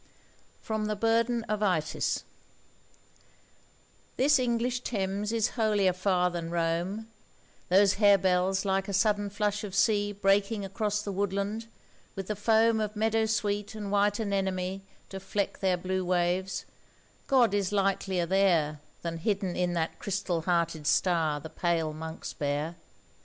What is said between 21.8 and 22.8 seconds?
monks bear!